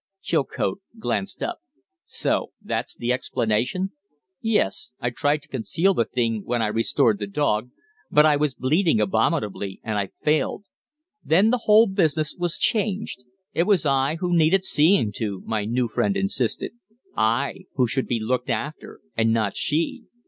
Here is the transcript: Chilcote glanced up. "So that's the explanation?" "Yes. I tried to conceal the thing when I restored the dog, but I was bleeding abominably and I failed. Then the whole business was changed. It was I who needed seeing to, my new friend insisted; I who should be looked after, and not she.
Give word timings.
Chilcote 0.19 0.79
glanced 0.97 1.43
up. 1.43 1.59
"So 2.07 2.53
that's 2.59 2.95
the 2.95 3.13
explanation?" 3.13 3.91
"Yes. 4.41 4.93
I 4.99 5.11
tried 5.11 5.43
to 5.43 5.47
conceal 5.47 5.93
the 5.93 6.05
thing 6.05 6.41
when 6.43 6.59
I 6.59 6.69
restored 6.73 7.19
the 7.19 7.27
dog, 7.27 7.69
but 8.09 8.25
I 8.25 8.35
was 8.35 8.55
bleeding 8.55 8.99
abominably 8.99 9.79
and 9.83 9.99
I 9.99 10.09
failed. 10.23 10.65
Then 11.23 11.51
the 11.51 11.65
whole 11.65 11.85
business 11.85 12.35
was 12.35 12.57
changed. 12.57 13.19
It 13.53 13.67
was 13.67 13.85
I 13.85 14.15
who 14.15 14.35
needed 14.35 14.63
seeing 14.63 15.11
to, 15.17 15.43
my 15.45 15.65
new 15.65 15.87
friend 15.87 16.17
insisted; 16.17 16.71
I 17.15 17.65
who 17.75 17.87
should 17.87 18.07
be 18.07 18.19
looked 18.19 18.49
after, 18.49 19.01
and 19.15 19.31
not 19.31 19.55
she. 19.55 20.05